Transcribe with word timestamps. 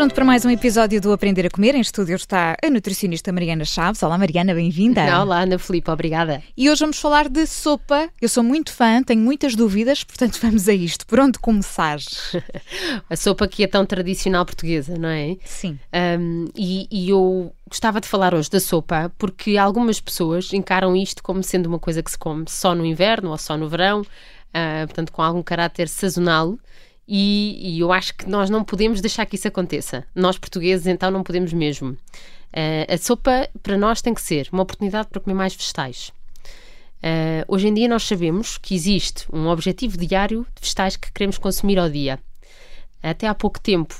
pronto 0.00 0.14
para 0.14 0.24
mais 0.24 0.46
um 0.46 0.50
episódio 0.50 0.98
do 0.98 1.12
Aprender 1.12 1.44
a 1.44 1.50
Comer. 1.50 1.74
Em 1.74 1.80
estúdio 1.82 2.16
está 2.16 2.56
a 2.64 2.70
nutricionista 2.70 3.30
Mariana 3.30 3.66
Chaves. 3.66 4.02
Olá, 4.02 4.16
Mariana, 4.16 4.54
bem-vinda. 4.54 5.02
Olá, 5.20 5.42
Ana 5.42 5.58
Filipe, 5.58 5.90
obrigada. 5.90 6.42
E 6.56 6.70
hoje 6.70 6.80
vamos 6.80 6.98
falar 6.98 7.28
de 7.28 7.46
sopa. 7.46 8.08
Eu 8.18 8.26
sou 8.26 8.42
muito 8.42 8.72
fã, 8.72 9.02
tenho 9.02 9.20
muitas 9.20 9.54
dúvidas, 9.54 10.02
portanto 10.02 10.38
vamos 10.40 10.70
a 10.70 10.72
isto. 10.72 11.06
Por 11.06 11.20
onde 11.20 11.38
começar? 11.38 11.98
a 13.10 13.14
sopa 13.14 13.46
que 13.46 13.62
é 13.62 13.66
tão 13.66 13.84
tradicional 13.84 14.46
portuguesa, 14.46 14.96
não 14.96 15.10
é? 15.10 15.36
Sim. 15.44 15.78
Um, 16.18 16.46
e, 16.56 16.88
e 16.90 17.10
eu 17.10 17.54
gostava 17.68 18.00
de 18.00 18.08
falar 18.08 18.32
hoje 18.32 18.48
da 18.48 18.58
sopa 18.58 19.12
porque 19.18 19.58
algumas 19.58 20.00
pessoas 20.00 20.50
encaram 20.54 20.96
isto 20.96 21.22
como 21.22 21.42
sendo 21.42 21.66
uma 21.66 21.78
coisa 21.78 22.02
que 22.02 22.10
se 22.10 22.16
come 22.16 22.46
só 22.48 22.74
no 22.74 22.86
inverno 22.86 23.28
ou 23.28 23.36
só 23.36 23.54
no 23.54 23.68
verão, 23.68 24.00
uh, 24.00 24.86
portanto 24.86 25.12
com 25.12 25.20
algum 25.20 25.42
caráter 25.42 25.88
sazonal. 25.90 26.58
E, 27.12 27.58
e, 27.74 27.80
eu 27.80 27.90
acho 27.90 28.14
que 28.14 28.28
nós 28.28 28.48
não 28.48 28.62
podemos 28.62 29.00
deixar 29.00 29.26
que 29.26 29.34
isso 29.34 29.48
aconteça. 29.48 30.06
Nós, 30.14 30.38
portugueses, 30.38 30.86
então, 30.86 31.10
não 31.10 31.24
podemos 31.24 31.52
mesmo. 31.52 31.88
Uh, 31.90 32.86
a 32.88 32.96
sopa, 32.96 33.48
para 33.64 33.76
nós, 33.76 34.00
tem 34.00 34.14
que 34.14 34.22
ser 34.22 34.48
uma 34.52 34.62
oportunidade 34.62 35.08
para 35.08 35.20
comer 35.20 35.34
mais 35.34 35.52
vegetais. 35.52 36.12
Uh, 37.02 37.42
hoje 37.48 37.66
em 37.66 37.74
dia, 37.74 37.88
nós 37.88 38.04
sabemos 38.04 38.56
que 38.58 38.76
existe 38.76 39.26
um 39.32 39.48
objetivo 39.48 39.98
diário 39.98 40.46
de 40.54 40.60
vegetais 40.62 40.96
que 40.96 41.10
queremos 41.10 41.36
consumir 41.36 41.80
ao 41.80 41.90
dia. 41.90 42.16
Até 43.02 43.26
há 43.26 43.34
pouco 43.34 43.58
tempo, 43.58 43.92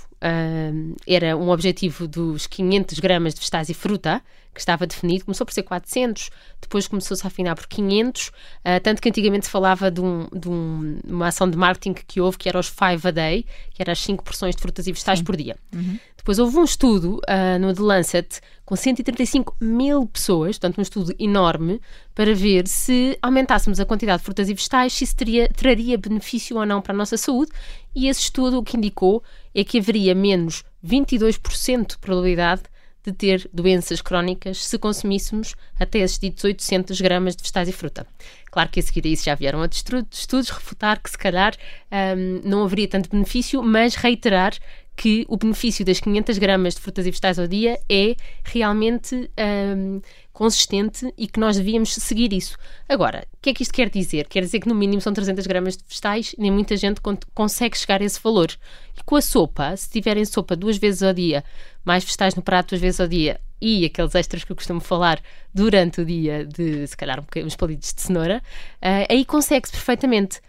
era 1.06 1.36
um 1.36 1.50
objetivo 1.50 2.06
dos 2.06 2.46
500 2.46 2.98
gramas 2.98 3.34
de 3.34 3.40
vegetais 3.40 3.68
e 3.68 3.74
fruta, 3.74 4.22
que 4.52 4.60
estava 4.60 4.86
definido, 4.86 5.24
começou 5.24 5.46
por 5.46 5.52
ser 5.52 5.62
400, 5.62 6.30
depois 6.60 6.86
começou-se 6.86 7.24
a 7.24 7.28
afinar 7.28 7.54
por 7.54 7.66
500, 7.66 8.28
uh, 8.28 8.32
tanto 8.82 9.00
que 9.00 9.08
antigamente 9.08 9.46
se 9.46 9.50
falava 9.50 9.90
de, 9.90 10.00
um, 10.00 10.26
de 10.32 10.48
um, 10.48 10.98
uma 11.06 11.28
ação 11.28 11.48
de 11.48 11.56
marketing 11.56 11.94
que 11.94 12.20
houve, 12.20 12.36
que 12.36 12.48
era 12.48 12.58
os 12.58 12.66
5 12.66 13.06
a 13.06 13.10
day, 13.10 13.46
que 13.70 13.80
era 13.80 13.92
as 13.92 14.00
5 14.00 14.24
porções 14.24 14.56
de 14.56 14.60
frutas 14.60 14.86
e 14.86 14.92
vegetais 14.92 15.20
Sim. 15.20 15.24
por 15.24 15.36
dia. 15.36 15.56
Uhum. 15.72 15.98
Depois 16.16 16.38
houve 16.38 16.58
um 16.58 16.64
estudo 16.64 17.20
uh, 17.28 17.58
no 17.58 17.72
The 17.72 17.82
Lancet 17.82 18.40
com 18.70 18.76
135 18.76 19.56
mil 19.60 20.06
pessoas, 20.06 20.56
portanto 20.56 20.78
um 20.78 20.82
estudo 20.82 21.12
enorme, 21.18 21.80
para 22.14 22.32
ver 22.32 22.68
se 22.68 23.18
aumentássemos 23.20 23.80
a 23.80 23.84
quantidade 23.84 24.18
de 24.18 24.24
frutas 24.24 24.48
e 24.48 24.54
vegetais, 24.54 24.92
se 24.92 25.02
isso 25.02 25.16
teria, 25.16 25.48
traria 25.48 25.98
benefício 25.98 26.56
ou 26.56 26.64
não 26.64 26.80
para 26.80 26.94
a 26.94 26.96
nossa 26.96 27.16
saúde, 27.16 27.50
e 27.96 28.06
esse 28.06 28.20
estudo 28.20 28.58
o 28.58 28.62
que 28.62 28.76
indicou 28.76 29.24
é 29.52 29.64
que 29.64 29.80
haveria 29.80 30.14
menos 30.14 30.62
22% 30.86 31.88
de 31.88 31.98
probabilidade 31.98 32.62
de 33.02 33.12
ter 33.12 33.50
doenças 33.52 34.00
crónicas 34.00 34.64
se 34.64 34.78
consumíssemos 34.78 35.56
até 35.76 35.98
esses 35.98 36.20
ditos 36.20 36.44
800 36.44 37.00
gramas 37.00 37.34
de 37.34 37.42
vegetais 37.42 37.68
e 37.68 37.72
fruta. 37.72 38.06
Claro 38.52 38.68
que 38.68 38.78
a 38.78 38.82
seguir 38.84 39.04
a 39.04 39.10
isso 39.10 39.24
já 39.24 39.34
vieram 39.34 39.60
outros 39.60 39.82
estudos 40.12 40.48
refutar 40.48 41.02
que 41.02 41.10
se 41.10 41.18
calhar 41.18 41.56
um, 41.90 42.48
não 42.48 42.62
haveria 42.62 42.86
tanto 42.86 43.10
benefício, 43.10 43.64
mas 43.64 43.96
reiterar 43.96 44.52
que 45.00 45.24
o 45.30 45.38
benefício 45.38 45.82
das 45.82 45.98
500 45.98 46.36
gramas 46.36 46.74
de 46.74 46.82
frutas 46.82 47.06
e 47.06 47.10
vegetais 47.10 47.38
ao 47.38 47.46
dia 47.48 47.80
é 47.88 48.14
realmente 48.44 49.30
um, 49.74 50.02
consistente 50.40 51.12
e 51.18 51.26
que 51.26 51.38
nós 51.38 51.58
devíamos 51.58 51.92
seguir 51.92 52.32
isso. 52.32 52.56
Agora, 52.88 53.26
o 53.30 53.36
que 53.42 53.50
é 53.50 53.52
que 53.52 53.62
isto 53.62 53.74
quer 53.74 53.90
dizer? 53.90 54.26
Quer 54.26 54.40
dizer 54.40 54.58
que 54.60 54.68
no 54.70 54.74
mínimo 54.74 54.98
são 54.98 55.12
300 55.12 55.46
gramas 55.46 55.76
de 55.76 55.84
vegetais 55.86 56.32
e 56.32 56.40
nem 56.40 56.50
muita 56.50 56.78
gente 56.78 56.98
consegue 57.34 57.76
chegar 57.76 58.00
a 58.00 58.04
esse 58.04 58.18
valor. 58.18 58.50
E 58.98 59.04
com 59.04 59.16
a 59.16 59.20
sopa, 59.20 59.76
se 59.76 59.90
tiverem 59.90 60.24
sopa 60.24 60.56
duas 60.56 60.78
vezes 60.78 61.02
ao 61.02 61.12
dia, 61.12 61.44
mais 61.84 62.04
vegetais 62.04 62.34
no 62.34 62.40
prato 62.40 62.70
duas 62.70 62.80
vezes 62.80 62.98
ao 63.00 63.06
dia 63.06 63.38
e 63.60 63.84
aqueles 63.84 64.14
extras 64.14 64.42
que 64.42 64.50
eu 64.50 64.56
costumo 64.56 64.80
falar 64.80 65.20
durante 65.52 66.00
o 66.00 66.06
dia 66.06 66.46
de, 66.46 66.86
se 66.86 66.96
calhar, 66.96 67.20
um 67.20 67.44
uns 67.44 67.54
palitos 67.54 67.92
de 67.92 68.00
cenoura, 68.00 68.38
uh, 68.76 69.06
aí 69.10 69.26
consegue-se 69.26 69.72
perfeitamente. 69.72 70.40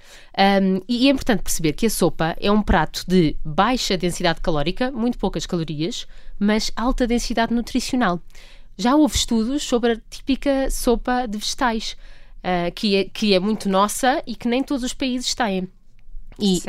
Um, 0.63 0.79
e 0.87 1.09
é 1.09 1.11
importante 1.11 1.43
perceber 1.43 1.73
que 1.73 1.85
a 1.85 1.89
sopa 1.89 2.33
é 2.39 2.49
um 2.49 2.61
prato 2.61 3.03
de 3.05 3.35
baixa 3.43 3.97
densidade 3.97 4.39
calórica, 4.39 4.89
muito 4.89 5.17
poucas 5.17 5.45
calorias, 5.45 6.07
mas 6.39 6.71
alta 6.77 7.05
densidade 7.05 7.53
nutricional 7.53 8.21
já 8.81 8.95
houve 8.95 9.15
estudos 9.15 9.63
sobre 9.63 9.93
a 9.93 10.01
típica 10.09 10.69
sopa 10.71 11.27
de 11.27 11.37
vegetais, 11.37 11.95
uh, 12.39 12.71
que, 12.73 12.95
é, 12.95 13.03
que 13.05 13.33
é 13.33 13.39
muito 13.39 13.69
nossa 13.69 14.23
e 14.25 14.35
que 14.35 14.47
nem 14.47 14.63
todos 14.63 14.83
os 14.83 14.93
países 14.93 15.33
têm. 15.35 15.69
E, 16.39 16.61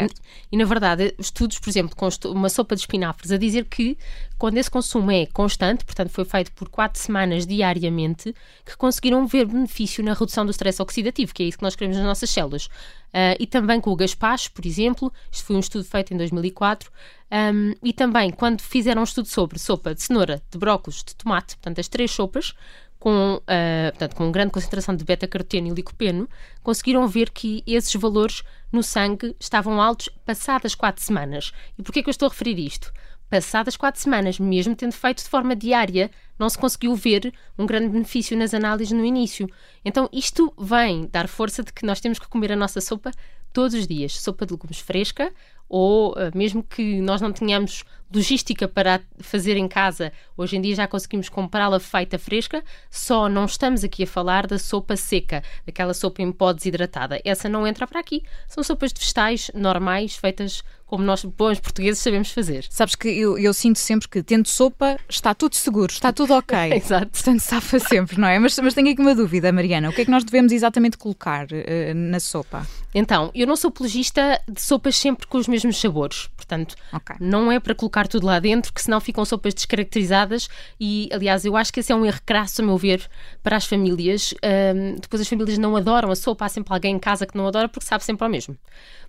e, 0.51 0.57
na 0.57 0.65
verdade, 0.65 1.15
estudos, 1.19 1.59
por 1.59 1.71
exemplo, 1.71 1.97
com 1.97 2.09
uma 2.31 2.49
sopa 2.49 2.75
de 2.75 2.83
espinafres, 2.83 3.31
a 3.31 3.37
dizer 3.37 3.65
que 3.67 3.97
quando 4.37 4.59
esse 4.59 4.71
consumo 4.71 5.11
é 5.11 5.25
constante, 5.27 5.85
portanto 5.85 6.11
foi 6.11 6.25
feito 6.25 6.53
por 6.53 6.69
4 6.69 7.01
semanas 7.01 7.47
diariamente, 7.47 8.35
que 8.67 8.77
conseguiram 8.77 9.27
ver 9.27 9.47
benefício 9.47 10.03
na 10.03 10.15
redução 10.15 10.45
do 10.45 10.51
stress 10.51 10.83
oxidativo, 10.83 11.33
que 11.33 11.45
é 11.45 11.47
isso 11.47 11.59
que 11.59 11.63
nós 11.63 11.77
queremos 11.77 11.97
nas 11.97 12.07
nossas 12.07 12.29
células. 12.29 12.67
Uh, 12.67 13.39
e 13.39 13.47
também 13.47 13.81
com 13.81 13.91
o 13.91 13.97
gaspacho, 13.97 14.51
por 14.53 14.67
exemplo, 14.67 15.13
isto 15.31 15.47
foi 15.47 15.57
um 15.57 15.61
estudo 15.61 15.85
feito 15.85 16.13
em 16.13 16.17
2004, 16.17 16.91
um, 17.31 17.75
e 17.83 17.93
também 17.93 18.31
quando 18.31 18.61
fizeram 18.61 19.01
um 19.01 19.05
estudo 19.05 19.29
sobre 19.29 19.59
sopa 19.59 19.95
de 19.95 20.03
cenoura, 20.03 20.43
de 20.51 20.59
brócolis, 20.59 21.05
de 21.05 21.15
tomate, 21.15 21.57
portanto 21.57 21.79
as 21.79 21.89
três 21.89 22.11
sopas, 22.11 22.55
com, 23.03 23.35
uh, 23.35 23.91
portanto, 23.91 24.15
com 24.15 24.31
grande 24.31 24.53
concentração 24.53 24.95
de 24.95 25.03
beta-caroteno 25.03 25.67
e 25.67 25.71
licopeno, 25.73 26.29
conseguiram 26.63 27.09
ver 27.09 27.31
que 27.31 27.61
esses 27.67 27.93
valores 27.97 28.45
no 28.71 28.81
sangue 28.81 29.35
estavam 29.41 29.83
altos 29.83 30.09
passadas 30.25 30.77
quatro 30.77 31.03
semanas. 31.03 31.53
E 31.77 31.83
porquê 31.83 32.01
que 32.01 32.09
eu 32.09 32.13
estou 32.13 32.27
a 32.27 32.29
referir 32.29 32.61
isto? 32.61 32.93
Passadas 33.29 33.77
quatro 33.77 34.01
semanas, 34.01 34.39
mesmo 34.39 34.77
tendo 34.77 34.93
feito 34.93 35.21
de 35.21 35.29
forma 35.29 35.57
diária, 35.57 36.13
não 36.39 36.49
se 36.49 36.57
conseguiu 36.57 36.95
ver 36.95 37.35
um 37.59 37.67
grande 37.67 37.89
benefício 37.89 38.39
nas 38.39 38.55
análises 38.55 38.97
no 38.97 39.05
início. 39.05 39.51
Então, 39.85 40.09
isto 40.13 40.55
vem 40.57 41.09
dar 41.11 41.27
força 41.27 41.65
de 41.65 41.73
que 41.73 41.85
nós 41.85 41.99
temos 41.99 42.21
que 42.21 42.29
comer 42.29 42.53
a 42.53 42.57
nossa 42.57 42.81
sopa 42.81 43.11
todos 43.53 43.75
os 43.75 43.85
dias. 43.85 44.17
Sopa 44.17 44.47
de 44.47 44.53
legumes 44.53 44.79
fresca, 44.79 45.33
ou 45.73 46.13
uh, 46.13 46.31
mesmo 46.35 46.63
que 46.63 47.01
nós 47.01 47.23
não 47.23 47.33
tenhamos 47.33 47.83
logística 48.15 48.69
para 48.69 49.01
fazer 49.21 49.57
em 49.57 49.67
casa, 49.67 50.13
hoje 50.37 50.55
em 50.55 50.61
dia 50.61 50.75
já 50.75 50.87
conseguimos 50.87 51.31
comprá-la 51.31 51.81
feita 51.81 52.19
fresca, 52.19 52.63
só 52.91 53.27
não 53.27 53.47
estamos 53.47 53.83
aqui 53.83 54.03
a 54.03 54.07
falar 54.07 54.47
da 54.47 54.59
sopa 54.59 54.97
seca, 54.97 55.43
daquela 55.65 55.95
sopa 55.95 56.21
em 56.21 56.31
pó 56.31 56.53
desidratada. 56.53 57.19
Essa 57.25 57.49
não 57.49 57.67
entra 57.67 57.87
para 57.87 58.01
aqui. 58.01 58.23
São 58.47 58.63
sopas 58.63 58.93
de 58.93 59.01
vegetais 59.01 59.51
normais, 59.55 60.15
feitas 60.15 60.63
como 60.93 61.05
nós, 61.05 61.25
bons 61.25 61.59
portugueses, 61.59 62.03
sabemos 62.03 62.31
fazer. 62.33 62.67
Sabes 62.69 62.95
que 62.95 63.09
eu, 63.09 63.39
eu 63.39 63.55
sinto 63.55 63.79
sempre 63.79 64.07
que, 64.07 64.23
tendo 64.23 64.47
sopa, 64.47 64.99
está 65.09 65.33
tudo 65.33 65.57
seguro, 65.57 65.91
está 65.91 66.13
tudo 66.13 66.35
ok. 66.35 66.55
Exato. 66.77 67.07
Portanto, 67.07 67.41
safa 67.41 67.79
sempre, 67.79 68.21
não 68.21 68.29
é? 68.29 68.39
Mas, 68.39 68.59
mas 68.59 68.75
tenho 68.75 68.91
aqui 68.91 69.01
uma 69.01 69.15
dúvida, 69.15 69.51
Mariana. 69.51 69.89
O 69.89 69.93
que 69.95 70.03
é 70.03 70.05
que 70.05 70.11
nós 70.11 70.23
devemos 70.23 70.53
exatamente 70.53 70.99
colocar 70.99 71.47
uh, 71.47 71.95
na 71.95 72.21
sopa? 72.21 72.67
Então, 72.95 73.31
eu 73.35 73.47
não 73.47 73.57
sou 73.57 73.71
apologista 73.71 74.39
de 74.47 74.61
sopas 74.61 74.95
sempre 74.99 75.27
com 75.27 75.39
os 75.39 75.49
mesmos 75.49 75.81
sabores. 75.81 76.29
Portanto, 76.37 76.75
okay. 76.93 77.17
não 77.19 77.51
é 77.51 77.59
para 77.59 77.75
colocar 77.75 78.07
tudo 78.07 78.27
lá 78.27 78.39
dentro, 78.39 78.71
que 78.71 78.83
senão 78.83 79.01
ficam 79.01 79.25
sopas 79.25 79.55
descaracterizadas. 79.55 80.47
E, 80.79 81.09
aliás, 81.11 81.47
eu 81.47 81.57
acho 81.57 81.73
que 81.73 81.81
esse 81.81 81.91
é 81.91 81.95
um 81.95 82.05
erro 82.05 82.21
crasso, 82.27 82.61
a 82.61 82.65
meu 82.67 82.77
ver, 82.77 83.09
para 83.43 83.57
as 83.57 83.65
famílias. 83.65 84.35
Um, 84.45 84.97
depois 84.97 85.23
as 85.23 85.29
famílias 85.29 85.57
não 85.57 85.75
adoram 85.75 86.11
a 86.11 86.17
sopa, 86.17 86.45
há 86.45 86.51
sempre 86.51 86.75
alguém 86.75 86.97
em 86.97 86.99
casa 86.99 87.27
que 87.27 87.35
não 87.35 87.47
adora 87.47 87.67
porque 87.67 87.87
sabe 87.87 88.05
sempre 88.05 88.25
ao 88.25 88.31
mesmo. 88.31 88.59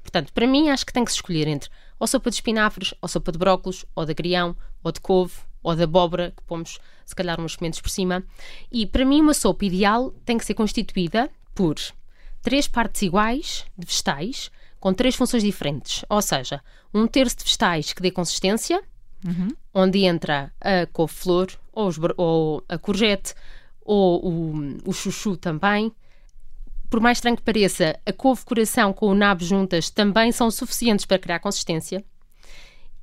Portanto, 0.01 0.31
para 0.31 0.47
mim, 0.47 0.69
acho 0.69 0.85
que 0.85 0.93
tem 0.93 1.03
que 1.03 1.11
se 1.11 1.17
escolher 1.17 1.47
entre 1.49 1.69
ou 1.99 2.07
sopa 2.07 2.29
de 2.29 2.35
espinafres, 2.35 2.93
ou 3.01 3.07
sopa 3.07 3.31
de 3.31 3.37
brócolos, 3.37 3.85
ou 3.95 4.05
de 4.05 4.11
agrião, 4.11 4.55
ou 4.83 4.91
de 4.91 4.99
couve, 4.99 5.33
ou 5.61 5.75
de 5.75 5.83
abóbora, 5.83 6.33
que 6.35 6.43
pomos 6.43 6.79
se 7.05 7.15
calhar 7.15 7.39
uns 7.39 7.53
sementes 7.53 7.79
por 7.79 7.89
cima. 7.89 8.23
E 8.71 8.85
para 8.85 9.05
mim, 9.05 9.21
uma 9.21 9.33
sopa 9.33 9.65
ideal 9.65 10.11
tem 10.25 10.37
que 10.37 10.45
ser 10.45 10.53
constituída 10.53 11.29
por 11.55 11.75
três 12.41 12.67
partes 12.67 13.01
iguais 13.01 13.65
de 13.77 13.85
vegetais 13.85 14.51
com 14.79 14.93
três 14.93 15.15
funções 15.15 15.43
diferentes. 15.43 16.03
Ou 16.09 16.21
seja, 16.21 16.61
um 16.93 17.07
terço 17.07 17.37
de 17.37 17.43
vegetais 17.45 17.93
que 17.93 18.01
dê 18.01 18.11
consistência, 18.11 18.83
uhum. 19.25 19.47
onde 19.73 20.03
entra 20.03 20.51
a 20.59 20.85
couve-flor, 20.87 21.47
ou, 21.71 21.89
ou, 22.17 22.63
a 22.67 22.77
courgette, 22.77 23.33
ou 23.81 24.25
o, 24.25 24.77
o 24.85 24.93
chuchu 24.93 25.37
também, 25.37 25.91
por 26.93 26.99
mais 26.99 27.17
estranho 27.17 27.35
que 27.35 27.41
pareça, 27.41 27.99
a 28.05 28.13
couve-coração 28.13 28.93
com 28.93 29.07
o 29.07 29.15
nabo 29.15 29.43
juntas 29.43 29.89
também 29.89 30.31
são 30.31 30.51
suficientes 30.51 31.05
para 31.05 31.17
criar 31.17 31.39
consistência. 31.39 32.05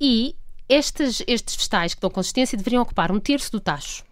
E 0.00 0.36
estes, 0.68 1.24
estes 1.26 1.56
vegetais 1.56 1.92
que 1.92 2.00
dão 2.00 2.08
consistência 2.08 2.56
deveriam 2.56 2.82
ocupar 2.84 3.10
um 3.10 3.18
terço 3.18 3.50
do 3.50 3.58
tacho. 3.58 4.04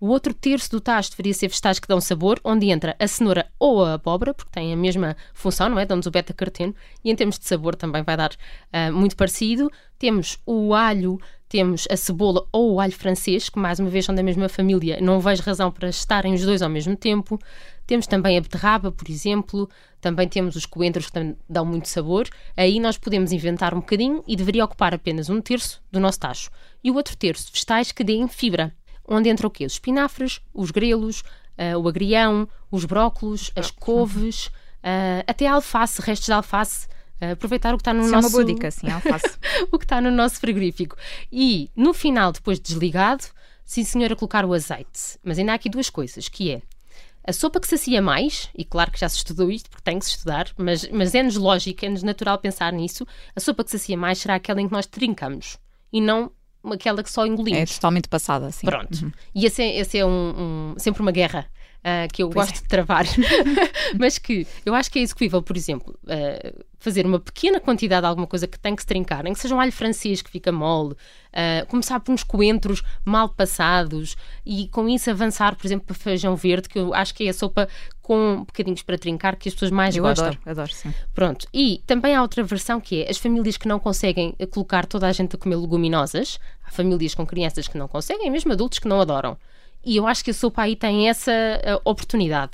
O 0.00 0.08
outro 0.08 0.34
terço 0.34 0.70
do 0.70 0.80
tacho 0.80 1.10
deveria 1.10 1.34
ser 1.34 1.48
vegetais 1.48 1.78
que 1.78 1.88
dão 1.88 2.00
sabor, 2.00 2.40
onde 2.44 2.70
entra 2.70 2.96
a 2.98 3.06
cenoura 3.06 3.46
ou 3.58 3.84
a 3.84 3.94
abóbora, 3.94 4.34
porque 4.34 4.50
têm 4.52 4.72
a 4.72 4.76
mesma 4.76 5.16
função, 5.32 5.68
não 5.68 5.78
é? 5.78 5.86
Dão-nos 5.86 6.06
o 6.06 6.10
beta-caroteno. 6.10 6.74
E 7.04 7.10
em 7.10 7.16
termos 7.16 7.38
de 7.38 7.46
sabor 7.46 7.74
também 7.74 8.02
vai 8.02 8.16
dar 8.16 8.32
uh, 8.32 8.92
muito 8.92 9.16
parecido. 9.16 9.70
Temos 9.98 10.38
o 10.44 10.74
alho, 10.74 11.18
temos 11.48 11.86
a 11.90 11.96
cebola 11.96 12.46
ou 12.52 12.74
o 12.74 12.80
alho 12.80 12.92
francês, 12.92 13.48
que 13.48 13.58
mais 13.58 13.78
uma 13.78 13.88
vez 13.88 14.04
são 14.04 14.14
da 14.14 14.22
mesma 14.22 14.48
família. 14.48 14.98
Não 15.00 15.20
vejo 15.20 15.42
razão 15.42 15.70
para 15.70 15.88
estarem 15.88 16.34
os 16.34 16.44
dois 16.44 16.62
ao 16.62 16.68
mesmo 16.68 16.96
tempo. 16.96 17.38
Temos 17.86 18.06
também 18.06 18.36
a 18.36 18.40
beterraba, 18.40 18.90
por 18.90 19.08
exemplo, 19.10 19.68
também 20.00 20.26
temos 20.28 20.56
os 20.56 20.66
coentros 20.66 21.08
que 21.08 21.36
dão 21.48 21.64
muito 21.64 21.88
sabor. 21.88 22.28
Aí 22.56 22.80
nós 22.80 22.98
podemos 22.98 23.30
inventar 23.30 23.74
um 23.74 23.80
bocadinho 23.80 24.24
e 24.26 24.36
deveria 24.36 24.64
ocupar 24.64 24.94
apenas 24.94 25.30
um 25.30 25.40
terço 25.40 25.82
do 25.92 26.00
nosso 26.00 26.18
tacho. 26.20 26.50
E 26.82 26.90
o 26.90 26.94
outro 26.94 27.16
terço, 27.16 27.52
vegetais 27.52 27.92
que 27.92 28.02
deem 28.02 28.26
fibra, 28.26 28.74
onde 29.06 29.28
entra 29.28 29.46
o 29.46 29.50
quê? 29.50 29.64
Os 29.64 29.74
espinafres, 29.74 30.40
os 30.52 30.70
grelos, 30.70 31.20
uh, 31.58 31.78
o 31.78 31.88
agrião, 31.88 32.48
os 32.70 32.84
brócolos, 32.84 33.50
as 33.56 33.70
couves, 33.70 34.46
uh, 34.46 35.24
até 35.26 35.46
a 35.46 35.54
alface, 35.54 36.00
restos 36.00 36.26
de 36.26 36.32
alface 36.32 36.88
Uh, 37.22 37.30
aproveitar 37.32 37.72
o 37.72 37.76
que 37.76 37.82
está 37.82 37.94
no 37.94 38.02
Isso 38.02 38.10
nosso... 38.10 38.26
é 38.26 38.28
uma 38.28 38.32
boa 38.32 38.44
dica, 38.44 38.70
sim, 38.72 38.90
alface. 38.90 39.38
o 39.70 39.78
que 39.78 39.84
está 39.84 40.00
no 40.00 40.10
nosso 40.10 40.40
frigorífico. 40.40 40.96
E, 41.30 41.70
no 41.76 41.94
final, 41.94 42.32
depois 42.32 42.58
de 42.58 42.64
desligado, 42.64 43.24
sim 43.64 43.84
senhora, 43.84 44.16
colocar 44.16 44.44
o 44.44 44.52
azeite. 44.52 45.16
Mas 45.22 45.38
ainda 45.38 45.52
há 45.52 45.54
aqui 45.54 45.70
duas 45.70 45.88
coisas, 45.88 46.28
que 46.28 46.50
é 46.50 46.62
a 47.26 47.32
sopa 47.32 47.58
que 47.58 47.66
sacia 47.66 48.02
mais, 48.02 48.50
e 48.54 48.64
claro 48.64 48.90
que 48.90 49.00
já 49.00 49.08
se 49.08 49.16
estudou 49.16 49.50
isto, 49.50 49.70
porque 49.70 49.82
tem 49.82 49.98
que 49.98 50.04
se 50.04 50.10
estudar, 50.10 50.50
mas, 50.58 50.86
mas 50.90 51.14
é-nos 51.14 51.36
lógico, 51.36 51.84
é-nos 51.84 52.02
natural 52.02 52.36
pensar 52.38 52.70
nisso, 52.70 53.06
a 53.34 53.40
sopa 53.40 53.64
que 53.64 53.70
sacia 53.70 53.96
mais 53.96 54.18
será 54.18 54.34
aquela 54.34 54.60
em 54.60 54.66
que 54.66 54.74
nós 54.74 54.84
trincamos, 54.84 55.56
e 55.90 56.02
não 56.02 56.30
aquela 56.72 57.02
que 57.02 57.10
só 57.10 57.26
engolimos. 57.26 57.70
É 57.70 57.74
totalmente 57.74 58.08
passada, 58.08 58.50
sim. 58.50 58.66
Pronto. 58.66 59.04
Uhum. 59.04 59.12
E 59.34 59.46
esse 59.46 59.62
é, 59.62 59.78
esse 59.78 59.98
é 59.98 60.06
um, 60.06 60.10
um, 60.10 60.74
sempre 60.78 61.02
uma 61.02 61.12
guerra 61.12 61.46
uh, 61.84 62.12
que 62.12 62.22
eu 62.22 62.30
pois 62.30 62.46
gosto 62.46 62.58
é. 62.58 62.62
de 62.62 62.68
travar, 62.68 63.04
mas 63.98 64.18
que 64.18 64.46
eu 64.64 64.74
acho 64.74 64.90
que 64.90 64.98
é 64.98 65.02
execuível, 65.02 65.42
por 65.42 65.56
exemplo, 65.56 65.94
uh, 66.04 66.64
fazer 66.78 67.06
uma 67.06 67.20
pequena 67.20 67.60
quantidade 67.60 68.02
de 68.02 68.06
alguma 68.06 68.26
coisa 68.26 68.46
que 68.46 68.58
tem 68.58 68.74
que 68.74 68.82
se 68.82 68.86
trincar, 68.86 69.22
nem 69.22 69.32
que 69.32 69.38
seja 69.38 69.54
um 69.54 69.60
alho 69.60 69.72
francês 69.72 70.22
que 70.22 70.30
fica 70.30 70.50
mole, 70.50 70.92
uh, 70.94 71.66
começar 71.68 72.00
por 72.00 72.12
uns 72.12 72.22
coentros 72.22 72.82
mal 73.04 73.28
passados 73.28 74.16
e 74.44 74.68
com 74.68 74.88
isso 74.88 75.10
avançar, 75.10 75.54
por 75.56 75.66
exemplo, 75.66 75.86
para 75.86 75.94
feijão 75.94 76.34
verde, 76.34 76.68
que 76.68 76.78
eu 76.78 76.94
acho 76.94 77.14
que 77.14 77.24
é 77.24 77.30
a 77.30 77.34
sopa 77.34 77.68
com 78.04 78.44
bocadinhos 78.46 78.82
para 78.82 78.98
trincar 78.98 79.34
que 79.34 79.48
as 79.48 79.54
pessoas 79.54 79.70
mais 79.70 79.96
eu 79.96 80.02
gostam. 80.02 80.26
Adoro, 80.26 80.40
adoro, 80.46 80.74
sim. 80.74 80.92
Pronto. 81.14 81.46
E 81.54 81.82
também 81.86 82.14
há 82.14 82.20
outra 82.20 82.42
versão 82.42 82.78
que 82.78 83.02
é 83.02 83.10
as 83.10 83.16
famílias 83.16 83.56
que 83.56 83.66
não 83.66 83.78
conseguem 83.78 84.36
colocar 84.50 84.84
toda 84.84 85.06
a 85.08 85.12
gente 85.12 85.34
a 85.34 85.38
comer 85.38 85.56
leguminosas, 85.56 86.38
há 86.62 86.70
famílias 86.70 87.14
com 87.14 87.26
crianças 87.26 87.66
que 87.66 87.78
não 87.78 87.88
conseguem, 87.88 88.30
mesmo 88.30 88.52
adultos 88.52 88.78
que 88.78 88.86
não 88.86 89.00
adoram. 89.00 89.38
E 89.82 89.96
eu 89.96 90.06
acho 90.06 90.22
que 90.22 90.30
a 90.30 90.34
sopa 90.34 90.60
aí 90.60 90.76
tem 90.76 91.08
essa 91.08 91.32
uh, 91.32 91.80
oportunidade. 91.90 92.52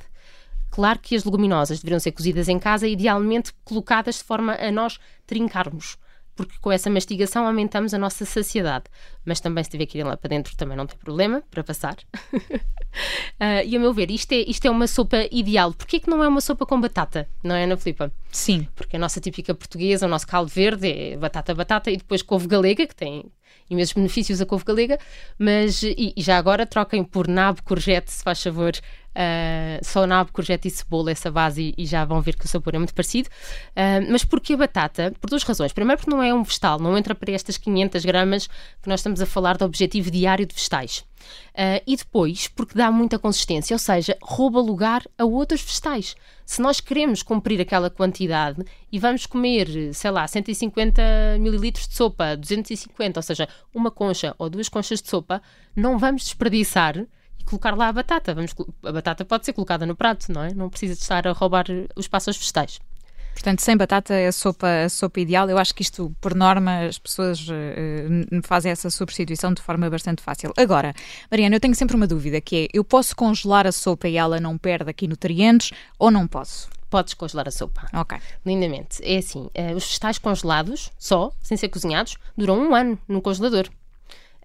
Claro 0.69 0.99
que 0.99 1.17
as 1.17 1.25
leguminosas 1.25 1.79
deveriam 1.79 1.99
ser 1.99 2.13
cozidas 2.13 2.47
em 2.47 2.57
casa, 2.57 2.87
idealmente 2.87 3.51
colocadas 3.65 4.19
de 4.19 4.23
forma 4.23 4.55
a 4.55 4.71
nós 4.71 4.99
trincarmos, 5.27 5.97
porque 6.43 6.59
com 6.59 6.71
essa 6.71 6.89
mastigação 6.89 7.45
aumentamos 7.45 7.93
a 7.93 7.97
nossa 7.97 8.25
saciedade. 8.25 8.85
Mas 9.25 9.39
também, 9.39 9.63
se 9.63 9.69
tiver 9.69 9.85
que 9.85 9.99
ir 9.99 10.03
lá 10.03 10.17
para 10.17 10.29
dentro, 10.29 10.55
também 10.55 10.75
não 10.75 10.87
tem 10.87 10.97
problema 10.97 11.43
para 11.49 11.63
passar. 11.63 11.95
uh, 12.33 13.63
e 13.65 13.75
a 13.75 13.79
meu 13.79 13.93
ver, 13.93 14.09
isto 14.11 14.31
é, 14.31 14.37
isto 14.37 14.65
é 14.65 14.69
uma 14.69 14.87
sopa 14.87 15.27
ideal. 15.31 15.73
Porquê 15.73 15.99
que 15.99 16.09
não 16.09 16.23
é 16.23 16.27
uma 16.27 16.41
sopa 16.41 16.65
com 16.65 16.79
batata? 16.79 17.27
Não 17.43 17.55
é, 17.55 17.63
Ana 17.63 17.77
Filipa? 17.77 18.11
Sim. 18.31 18.67
Porque 18.75 18.95
a 18.95 18.99
nossa 18.99 19.19
típica 19.19 19.53
portuguesa, 19.53 20.05
o 20.05 20.09
nosso 20.09 20.27
caldo 20.27 20.49
verde 20.49 20.87
é 20.87 21.17
batata, 21.17 21.53
batata 21.53 21.91
e 21.91 21.97
depois 21.97 22.21
couve 22.21 22.47
galega, 22.47 22.87
que 22.87 22.95
tem 22.95 23.31
imensos 23.69 23.93
benefícios 23.93 24.41
a 24.41 24.45
couve 24.45 24.65
galega, 24.65 24.97
mas 25.37 25.83
e, 25.83 26.13
e 26.15 26.21
já 26.21 26.37
agora 26.37 26.65
troquem 26.65 27.03
por 27.03 27.27
nabo, 27.27 27.63
courgette, 27.63 28.11
se 28.11 28.23
faz 28.23 28.41
favor, 28.41 28.73
Uh, 29.11 29.83
só 29.83 30.07
nabo, 30.07 30.31
courgette 30.31 30.69
e 30.69 30.71
cebola, 30.71 31.11
essa 31.11 31.29
base, 31.29 31.61
e, 31.77 31.83
e, 31.83 31.85
já 31.85 32.05
vão 32.05 32.21
ver 32.21 32.37
que 32.37 32.45
o 32.45 32.47
sabor 32.47 32.75
é 32.75 32.77
muito 32.77 32.93
parecido. 32.93 33.27
Uh, 33.71 34.09
mas 34.09 34.23
porquê 34.23 34.53
a 34.53 34.57
batata? 34.57 35.13
Por 35.19 35.29
duas 35.29 35.43
razões. 35.43 35.73
Primeiro, 35.73 35.99
porque 35.99 36.15
não 36.15 36.23
é 36.23 36.33
um 36.33 36.43
vegetal, 36.43 36.79
não 36.79 36.97
entra 36.97 37.13
para 37.13 37.31
estas 37.31 37.57
500 37.57 38.05
gramas 38.05 38.47
que 38.81 38.87
nós 38.87 39.01
estamos 39.01 39.21
a 39.21 39.25
falar 39.25 39.57
do 39.57 39.65
objetivo 39.65 40.09
diário 40.09 40.45
de 40.45 40.55
vegetais. 40.55 41.03
Uh, 41.51 41.81
e 41.85 41.95
depois, 41.95 42.47
porque 42.47 42.77
dá 42.77 42.91
muita 42.91 43.19
consistência, 43.19 43.73
ou 43.73 43.79
seja, 43.79 44.17
rouba 44.21 44.59
lugar 44.59 45.03
a 45.17 45.25
outros 45.25 45.61
vegetais. 45.61 46.15
Se 46.45 46.61
nós 46.61 46.79
queremos 46.79 47.23
cumprir 47.23 47.61
aquela 47.61 47.89
quantidade 47.89 48.63
e 48.91 48.99
vamos 48.99 49.25
comer, 49.25 49.93
sei 49.93 50.11
lá, 50.11 50.27
150 50.27 51.01
mililitros 51.39 51.87
de 51.87 51.95
sopa, 51.95 52.35
250, 52.35 53.19
ou 53.19 53.23
seja, 53.23 53.47
uma 53.73 53.91
concha 53.91 54.35
ou 54.37 54.49
duas 54.49 54.69
conchas 54.69 55.01
de 55.01 55.09
sopa, 55.09 55.41
não 55.75 55.97
vamos 55.97 56.23
desperdiçar 56.23 56.97
e 57.39 57.43
colocar 57.43 57.75
lá 57.75 57.87
a 57.87 57.93
batata. 57.93 58.33
Vamos, 58.33 58.53
a 58.83 58.91
batata 58.91 59.25
pode 59.25 59.45
ser 59.45 59.53
colocada 59.53 59.85
no 59.85 59.95
prato, 59.95 60.31
não 60.31 60.43
é? 60.43 60.53
Não 60.53 60.69
precisa 60.69 60.93
de 60.93 61.01
estar 61.01 61.27
a 61.27 61.31
roubar 61.31 61.65
os 61.95 62.05
espaço 62.05 62.29
aos 62.29 62.37
vegetais. 62.37 62.79
Portanto, 63.33 63.61
sem 63.61 63.75
batata 63.75 64.13
é 64.13 64.27
a 64.27 64.31
sopa, 64.31 64.67
a 64.85 64.89
sopa 64.89 65.19
ideal. 65.19 65.49
Eu 65.49 65.57
acho 65.57 65.73
que 65.73 65.81
isto, 65.81 66.15
por 66.21 66.35
norma, 66.35 66.81
as 66.81 66.97
pessoas 66.97 67.39
uh, 67.47 68.41
fazem 68.43 68.71
essa 68.71 68.89
substituição 68.89 69.53
de 69.53 69.61
forma 69.61 69.89
bastante 69.89 70.21
fácil. 70.21 70.53
Agora, 70.57 70.93
Mariana, 71.29 71.55
eu 71.55 71.59
tenho 71.59 71.73
sempre 71.73 71.95
uma 71.95 72.05
dúvida, 72.05 72.39
que 72.39 72.65
é, 72.65 72.67
eu 72.73 72.83
posso 72.83 73.15
congelar 73.15 73.65
a 73.65 73.71
sopa 73.71 74.07
e 74.07 74.17
ela 74.17 74.39
não 74.39 74.57
perde 74.57 74.89
aqui 74.89 75.07
nutrientes 75.07 75.71
ou 75.97 76.11
não 76.11 76.27
posso? 76.27 76.69
Podes 76.89 77.13
congelar 77.13 77.47
a 77.47 77.51
sopa. 77.51 77.87
Ok. 77.93 78.17
Lindamente. 78.45 78.99
É 79.01 79.17
assim, 79.17 79.49
uh, 79.57 79.75
os 79.75 79.85
vegetais 79.85 80.17
congelados, 80.17 80.91
só, 80.99 81.31
sem 81.41 81.57
ser 81.57 81.69
cozinhados, 81.69 82.17
duram 82.37 82.59
um 82.59 82.75
ano 82.75 82.99
no 83.07 83.21
congelador. 83.21 83.69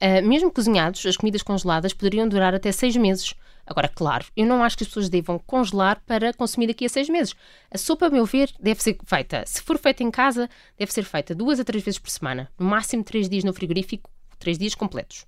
Uh, 0.01 0.27
mesmo 0.27 0.51
cozinhados, 0.51 1.05
as 1.05 1.17
comidas 1.17 1.43
congeladas 1.43 1.93
poderiam 1.93 2.29
durar 2.29 2.55
até 2.55 2.71
seis 2.71 2.97
meses. 2.97 3.35
Agora, 3.67 3.89
claro, 3.89 4.25
eu 4.37 4.47
não 4.47 4.63
acho 4.63 4.77
que 4.77 4.85
as 4.85 4.89
pessoas 4.89 5.09
devam 5.09 5.39
congelar 5.39 6.01
para 6.07 6.33
consumir 6.33 6.69
daqui 6.69 6.87
a 6.87 6.89
seis 6.89 7.09
meses. 7.09 7.35
A 7.71 7.77
sopa, 7.77 8.07
a 8.07 8.11
meu 8.11 8.25
ver, 8.25 8.53
deve 8.61 8.81
ser 8.81 8.97
feita, 9.05 9.43
se 9.45 9.61
for 9.61 9.77
feita 9.77 10.05
em 10.05 10.11
casa, 10.11 10.49
deve 10.79 10.93
ser 10.93 11.03
feita 11.03 11.35
duas 11.35 11.59
a 11.59 11.65
três 11.65 11.85
vezes 11.85 11.99
por 11.99 12.11
semana. 12.11 12.49
No 12.59 12.65
máximo 12.65 13.03
três 13.03 13.29
dias 13.29 13.43
no 13.43 13.53
frigorífico, 13.53 14.09
três 14.39 14.57
dias 14.57 14.75
completos. 14.75 15.27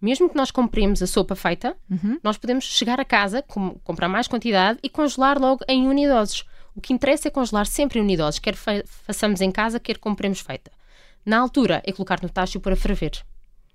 Mesmo 0.00 0.28
que 0.28 0.36
nós 0.36 0.50
compremos 0.50 1.02
a 1.02 1.06
sopa 1.06 1.34
feita, 1.34 1.76
uhum. 1.90 2.18
nós 2.22 2.36
podemos 2.36 2.64
chegar 2.64 3.00
a 3.00 3.04
casa, 3.04 3.42
com, 3.42 3.78
comprar 3.80 4.08
mais 4.08 4.28
quantidade 4.28 4.78
e 4.82 4.88
congelar 4.88 5.38
logo 5.38 5.64
em 5.68 5.88
unidoses. 5.88 6.44
O 6.74 6.80
que 6.80 6.92
interessa 6.92 7.28
é 7.28 7.30
congelar 7.30 7.66
sempre 7.66 7.98
em 7.98 8.02
unidoses, 8.02 8.38
quer 8.38 8.54
fa 8.54 8.82
façamos 8.86 9.40
em 9.40 9.50
casa, 9.50 9.80
quer 9.80 9.98
compremos 9.98 10.40
feita. 10.40 10.70
Na 11.24 11.38
altura, 11.38 11.82
é 11.84 11.92
colocar 11.92 12.20
no 12.22 12.28
tacho 12.28 12.60
para 12.60 12.76
ferver. 12.76 13.24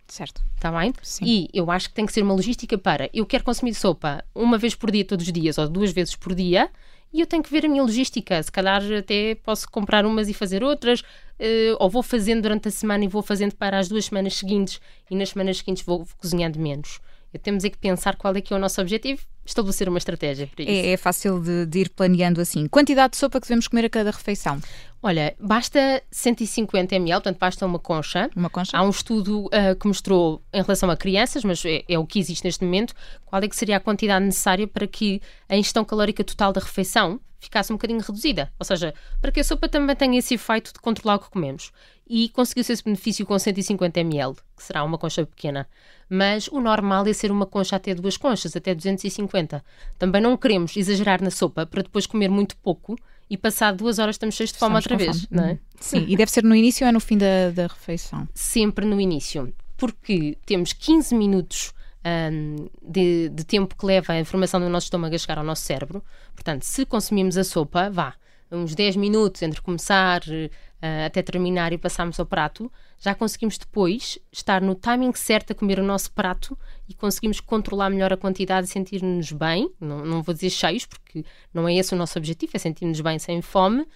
Certo. 0.08 0.42
Está 0.56 0.72
bem? 0.72 0.94
Sim. 1.02 1.26
E 1.26 1.50
eu 1.54 1.72
acho 1.72 1.90
que 1.90 1.96
tem 1.96 2.06
que 2.06 2.14
ser 2.14 2.22
uma 2.22 2.34
logística 2.34 2.78
para 2.78 3.10
eu 3.14 3.26
quero 3.26 3.44
consumir 3.44 3.74
sopa 3.74 4.24
uma 4.34 4.58
vez 4.58 4.76
por 4.76 4.92
dia, 4.92 5.06
todos 5.06 5.26
os 5.26 5.34
dias, 5.34 5.58
ou 5.58 5.68
duas 5.68 5.92
vezes 5.92 6.16
por 6.16 6.36
dia, 6.36 6.70
e 7.12 7.22
eu 7.22 7.28
tenho 7.28 7.44
que 7.44 7.52
ver 7.52 7.66
a 7.66 7.70
minha 7.70 7.84
logística. 7.84 8.42
Se 8.42 8.52
calhar 8.52 8.82
até 8.98 9.36
posso 9.36 9.70
comprar 9.70 10.06
umas 10.06 10.28
e 10.30 10.34
fazer 10.34 10.64
outras, 10.64 11.02
uh, 11.02 11.78
ou 11.80 11.90
vou 11.90 12.02
fazendo 12.02 12.42
durante 12.42 12.68
a 12.68 12.72
semana 12.72 13.06
e 13.06 13.08
vou 13.08 13.22
fazendo 13.22 13.56
para 13.56 13.78
as 13.78 13.88
duas 13.88 14.06
semanas 14.06 14.36
seguintes, 14.36 14.82
e 15.10 15.16
nas 15.16 15.30
semanas 15.30 15.58
seguintes 15.58 15.84
vou 15.84 16.08
cozinhando 16.18 16.60
menos. 16.60 17.00
Temos 17.42 17.64
é 17.64 17.70
que 17.70 17.78
pensar 17.78 18.16
qual 18.16 18.36
é 18.36 18.42
que 18.42 18.54
é 18.54 18.56
o 18.56 18.60
nosso 18.60 18.80
objetivo, 18.80 19.22
estabelecer 19.46 19.90
uma 19.90 19.98
estratégia 19.98 20.48
para 20.48 20.64
isso. 20.64 20.72
É, 20.72 20.92
é 20.92 20.98
fácil 20.98 21.40
de, 21.40 21.66
de, 21.66 21.80
ir 21.80 21.90
planeando 21.90 22.40
assim. 22.40 22.68
Quantidade 22.68 23.12
de 23.12 23.18
sopa 23.18 23.40
que 23.40 23.48
devemos 23.48 23.68
comer 23.68 23.86
a 23.86 23.90
cada 23.90 24.12
refeição? 24.12 24.60
Olha, 25.02 25.36
basta 25.40 26.02
150 26.12 26.96
ml, 26.96 27.16
portanto 27.16 27.40
basta 27.40 27.66
uma 27.66 27.80
concha. 27.80 28.30
Uma 28.36 28.50
concha. 28.50 28.78
Há 28.78 28.84
um 28.84 28.90
estudo 28.90 29.46
uh, 29.48 29.76
que 29.78 29.88
mostrou 29.88 30.42
em 30.54 30.62
relação 30.62 30.90
a 30.90 30.96
crianças, 30.96 31.44
mas 31.44 31.64
é, 31.66 31.84
é, 31.88 32.00
o 32.00 32.06
que 32.06 32.20
existe 32.20 32.46
neste 32.46 32.64
momento, 32.64 32.94
qual 33.26 33.42
é 33.42 33.48
que 33.48 33.56
seria 33.56 33.78
a 33.78 33.80
quantidade 33.80 34.24
necessária 34.24 34.68
para 34.68 34.88
que 34.88 35.22
a 35.50 35.58
ingestão 35.58 35.84
calórica 35.84 36.24
total 36.24 36.54
da 36.54 36.62
refeição 36.62 37.20
ficasse 37.44 37.72
um 37.72 37.76
bocadinho 37.76 38.00
reduzida. 38.00 38.52
Ou 38.60 38.66
seja, 38.66 38.94
para 39.22 39.32
que 39.32 39.40
a 39.40 39.44
sopa 39.44 39.68
também 39.68 39.96
tenha 39.96 40.20
esse 40.20 40.34
efeito 40.34 40.74
de 40.74 40.80
controlar 40.80 41.16
o 41.16 41.20
que 41.20 41.30
comemos. 41.30 41.72
E 42.08 42.30
conseguiu-se 42.30 42.74
esse 42.74 42.84
benefício 42.84 43.26
com 43.26 43.38
150 43.38 44.00
ml, 44.00 44.36
que 44.56 44.64
será 44.64 44.84
uma 44.84 44.98
concha 44.98 45.26
pequena. 45.26 45.68
Mas 46.10 46.48
o 46.48 46.60
normal 46.60 47.08
é 47.08 47.14
ser 47.14 47.32
uma 47.32 47.46
concha 47.46 47.76
até 47.76 47.96
duas 47.96 48.18
conchas, 48.18 48.56
até 48.56 48.76
250. 48.76 49.64
Também 49.98 50.22
não 50.22 50.36
queremos 50.36 50.76
exagerar 50.76 51.22
na 51.22 51.32
sopa 51.32 51.66
para 51.66 51.84
depois 51.84 52.06
comer 52.06 52.30
muito 52.30 52.56
pouco 52.58 52.98
e 53.30 53.38
passar 53.38 53.74
duas 53.74 54.00
horas 54.00 54.16
estamos 54.16 54.36
cheios 54.36 54.52
de 54.52 54.58
fome 54.58 54.76
outra 54.76 54.98
vez, 54.98 55.22
fome. 55.22 55.28
não 55.32 55.44
é? 55.46 55.60
Sim, 55.80 56.06
e 56.08 56.16
deve 56.16 56.32
ser 56.32 56.44
no 56.44 56.56
início 56.56 56.86
ou 56.86 56.90
é 56.90 56.92
no 56.92 57.00
fim 57.00 57.18
da, 57.18 57.50
da 57.52 57.68
refeição? 57.68 58.28
Sempre 58.34 58.86
no 58.86 59.00
início, 59.00 59.54
porque 59.78 60.38
temos 60.46 60.74
15 60.74 61.16
minutos 61.16 61.74
um, 62.06 62.70
de, 62.82 63.30
de, 63.30 63.44
tempo 63.46 63.76
que 63.76 63.86
leva 63.86 64.14
a 64.14 64.20
informação 64.20 64.60
do 64.60 64.70
nosso 64.70 64.86
estômago 64.86 65.16
a 65.16 65.18
chegar 65.18 65.38
ao 65.38 65.44
nosso 65.44 65.62
cérebro. 65.64 66.04
Portanto, 66.34 66.64
se 66.64 66.86
consumimos 66.86 67.38
a 67.38 67.44
sopa, 67.44 67.90
vá, 67.90 68.16
uns 68.52 68.76
10 68.76 68.96
minutos 68.98 69.42
entre 69.42 69.62
começar 69.62 70.22
uh, 70.22 71.06
até 71.06 71.22
terminar 71.22 71.74
e 71.74 71.78
passarmos 71.78 72.20
ao 72.20 72.26
prato, 72.26 72.72
já 73.00 73.16
conseguimos 73.16 73.58
depois 73.58 74.20
estar 74.32 74.62
no 74.62 74.76
timing 74.76 75.14
certo 75.14 75.52
a 75.52 75.56
comer 75.56 75.80
o 75.80 75.84
nosso 75.84 76.12
prato 76.12 76.58
e 76.88 76.94
conseguimos 76.94 77.40
controlar 77.40 77.90
melhor 77.90 78.14
a 78.14 78.18
quantidade 78.18 78.68
e 78.68 78.70
sentir-nos 78.70 79.32
bem. 79.32 79.72
Não, 79.80 80.06
não 80.06 80.22
vou 80.22 80.34
dizer 80.34 80.50
cheios, 80.50 80.86
porque 80.86 81.26
não 81.54 81.68
é 81.68 81.76
esse 81.76 81.94
o 81.94 81.98
nosso 81.98 82.18
objetivo, 82.18 82.52
é 82.56 82.60
sentir-nos 82.60 83.02
bem 83.02 83.18
sem 83.18 83.42
fome, 83.42 83.88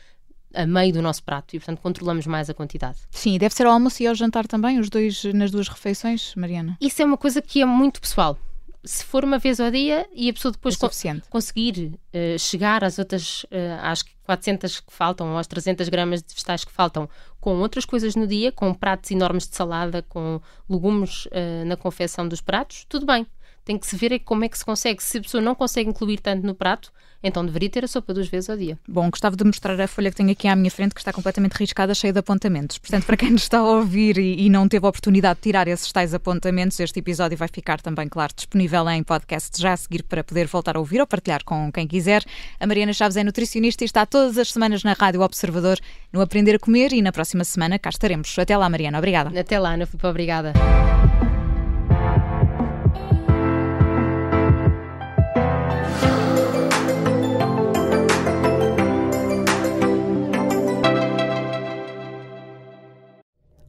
a 0.57 0.65
meio 0.65 0.91
do 0.91 1.01
nosso 1.01 1.23
prato 1.23 1.55
e, 1.55 1.59
portanto, 1.59 1.79
controlamos 1.79 2.25
mais 2.25 2.49
a 2.49 2.53
quantidade. 2.53 2.97
Sim, 3.11 3.37
deve 3.37 3.53
ser 3.53 3.67
ao 3.67 3.73
almoço 3.73 4.01
e 4.01 4.07
ao 4.07 4.15
jantar 4.15 4.47
também, 4.47 4.79
os 4.79 4.89
dois 4.89 5.23
nas 5.25 5.51
duas 5.51 5.67
refeições, 5.67 6.33
Mariana? 6.35 6.75
Isso 6.81 7.01
é 7.01 7.05
uma 7.05 7.17
coisa 7.17 7.41
que 7.41 7.61
é 7.61 7.65
muito 7.65 8.01
pessoal. 8.01 8.37
Se 8.83 9.03
for 9.03 9.23
uma 9.23 9.37
vez 9.37 9.59
ao 9.59 9.69
dia 9.69 10.07
e 10.13 10.29
a 10.29 10.33
pessoa 10.33 10.51
depois 10.51 10.75
é 10.75 10.79
co 10.79 11.29
conseguir 11.29 11.99
uh, 12.13 12.39
chegar 12.39 12.83
às 12.83 12.97
outras, 12.97 13.43
uh, 13.43 13.81
às 13.81 14.01
400 14.23 14.79
que 14.79 14.93
faltam, 14.93 15.31
ou 15.31 15.37
às 15.37 15.45
300 15.45 15.89
gramas 15.89 16.21
de 16.21 16.33
vegetais 16.33 16.63
que 16.63 16.71
faltam, 16.71 17.09
com 17.39 17.57
outras 17.57 17.85
coisas 17.85 18.15
no 18.15 18.25
dia, 18.25 18.51
com 18.51 18.73
pratos 18.73 19.11
enormes 19.11 19.47
de 19.47 19.55
salada, 19.55 20.01
com 20.03 20.39
legumes 20.69 21.25
uh, 21.27 21.65
na 21.65 21.75
confecção 21.75 22.27
dos 22.27 22.41
pratos, 22.41 22.85
tudo 22.87 23.05
bem 23.05 23.27
tem 23.67 23.77
que 23.77 23.85
se 23.85 23.97
ver 23.97 24.13
é 24.13 24.19
como 24.19 24.45
é 24.45 24.49
que 24.49 24.57
se 24.57 24.63
consegue. 24.63 25.03
Se 25.03 25.17
a 25.17 25.21
pessoa 25.21 25.43
não 25.43 25.53
consegue 25.53 25.89
incluir 25.89 26.21
tanto 26.21 26.47
no 26.47 26.55
prato, 26.55 26.89
então 27.21 27.45
deveria 27.45 27.69
ter 27.69 27.83
a 27.83 27.87
sopa 27.87 28.13
duas 28.13 28.29
vezes 28.29 28.49
ao 28.49 28.55
dia. 28.55 28.79
Bom, 28.87 29.09
gostava 29.09 29.35
de 29.35 29.43
mostrar 29.43 29.79
a 29.79 29.87
folha 29.87 30.09
que 30.09 30.15
tenho 30.15 30.31
aqui 30.31 30.47
à 30.47 30.55
minha 30.55 30.71
frente, 30.71 30.95
que 30.95 31.01
está 31.01 31.11
completamente 31.11 31.51
riscada, 31.51 31.93
cheia 31.93 32.13
de 32.13 32.19
apontamentos. 32.19 32.77
Portanto, 32.77 33.05
para 33.05 33.17
quem 33.17 33.31
nos 33.31 33.41
está 33.41 33.57
a 33.57 33.63
ouvir 33.63 34.17
e, 34.17 34.45
e 34.45 34.49
não 34.49 34.69
teve 34.69 34.85
a 34.85 34.89
oportunidade 34.89 35.35
de 35.39 35.41
tirar 35.41 35.67
esses 35.67 35.91
tais 35.91 36.13
apontamentos, 36.13 36.79
este 36.79 36.99
episódio 36.99 37.37
vai 37.37 37.49
ficar 37.49 37.81
também, 37.81 38.07
claro, 38.07 38.31
disponível 38.33 38.89
em 38.89 39.03
podcast 39.03 39.61
já 39.61 39.73
a 39.73 39.77
seguir 39.77 40.03
para 40.03 40.23
poder 40.23 40.47
voltar 40.47 40.77
a 40.77 40.79
ouvir 40.79 41.01
ou 41.01 41.07
partilhar 41.07 41.43
com 41.43 41.69
quem 41.69 41.85
quiser. 41.85 42.23
A 42.61 42.65
Mariana 42.65 42.93
Chaves 42.93 43.17
é 43.17 43.23
nutricionista 43.23 43.83
e 43.83 43.85
está 43.85 44.05
todas 44.05 44.37
as 44.37 44.49
semanas 44.49 44.81
na 44.85 44.93
Rádio 44.93 45.19
Observador 45.19 45.77
no 46.13 46.21
Aprender 46.21 46.55
a 46.55 46.59
Comer 46.59 46.93
e 46.93 47.01
na 47.01 47.11
próxima 47.11 47.43
semana 47.43 47.77
cá 47.77 47.89
estaremos. 47.89 48.33
Até 48.39 48.55
lá, 48.55 48.69
Mariana. 48.69 48.97
Obrigada. 48.97 49.37
Até 49.37 49.59
lá, 49.59 49.73
Ana 49.73 49.89
obrigada. 50.03 50.53